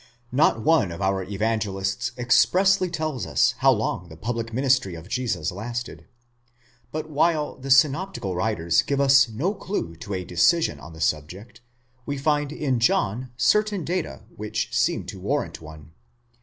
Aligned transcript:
Not 0.31 0.63
one 0.63 0.91
of 0.91 0.99
our 0.99 1.21
Evangelists 1.21 2.11
expressly 2.17 2.89
tells 2.89 3.27
us 3.27 3.53
how 3.59 3.71
long 3.71 4.09
the 4.09 4.17
public 4.17 4.51
ministry 4.51 4.95
of 4.95 5.07
Jesus 5.07 5.51
lasted; 5.51 6.07
but 6.91 7.07
while 7.07 7.55
the 7.55 7.69
synoptical 7.69 8.33
writers 8.35 8.81
give 8.81 8.99
us 8.99 9.29
no 9.29 9.53
clue 9.53 9.95
to 9.97 10.15
a 10.15 10.25
decision 10.25 10.79
on 10.79 10.93
the 10.93 11.01
subject, 11.01 11.61
we 12.07 12.17
find 12.17 12.51
in 12.51 12.79
John 12.79 13.29
certain 13.37 13.85
data, 13.85 14.23
which 14.35 14.75
seem 14.75 15.05
to 15.05 15.19
warrant 15.19 15.61
one. 15.61 15.91